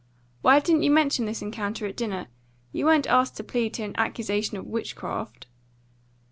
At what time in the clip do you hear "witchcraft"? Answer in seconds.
4.65-5.45